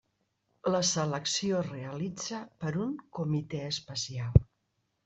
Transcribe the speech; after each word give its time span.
La 0.75 0.79
selecció 0.91 1.59
es 1.65 1.69
realitza 1.75 2.41
per 2.65 2.73
un 2.89 2.99
comitè 3.21 3.65
especial. 3.77 4.47